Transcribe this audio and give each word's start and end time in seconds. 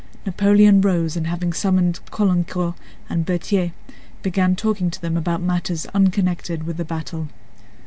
Napoleon 0.25 0.81
rose 0.81 1.15
and 1.15 1.27
having 1.27 1.53
summoned 1.53 1.99
Caulaincourt 2.09 2.73
and 3.07 3.23
Berthier 3.23 3.71
began 4.23 4.55
talking 4.55 4.89
to 4.89 4.99
them 4.99 5.15
about 5.15 5.43
matters 5.43 5.85
unconnected 5.93 6.63
with 6.63 6.77
the 6.77 6.83
battle. 6.85 7.29